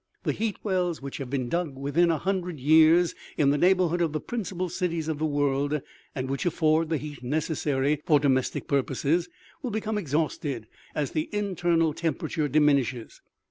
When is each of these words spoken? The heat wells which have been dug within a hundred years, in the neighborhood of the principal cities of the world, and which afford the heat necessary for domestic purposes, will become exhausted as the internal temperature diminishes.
The 0.23 0.31
heat 0.33 0.57
wells 0.63 0.99
which 0.99 1.17
have 1.17 1.29
been 1.29 1.47
dug 1.47 1.77
within 1.77 2.09
a 2.09 2.17
hundred 2.17 2.59
years, 2.59 3.13
in 3.37 3.51
the 3.51 3.57
neighborhood 3.59 4.01
of 4.01 4.13
the 4.13 4.19
principal 4.19 4.67
cities 4.67 5.07
of 5.07 5.19
the 5.19 5.27
world, 5.27 5.79
and 6.15 6.27
which 6.27 6.43
afford 6.43 6.89
the 6.89 6.97
heat 6.97 7.21
necessary 7.21 8.01
for 8.03 8.19
domestic 8.19 8.67
purposes, 8.67 9.29
will 9.61 9.69
become 9.69 9.99
exhausted 9.99 10.65
as 10.95 11.11
the 11.11 11.29
internal 11.31 11.93
temperature 11.93 12.47
diminishes. 12.47 13.21